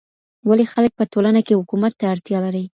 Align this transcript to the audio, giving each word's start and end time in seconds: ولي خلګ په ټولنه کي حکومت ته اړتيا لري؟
ولي 0.49 0.65
خلګ 0.73 0.91
په 0.99 1.03
ټولنه 1.13 1.39
کي 1.47 1.53
حکومت 1.59 1.93
ته 1.99 2.05
اړتيا 2.13 2.39
لري؟ 2.45 2.63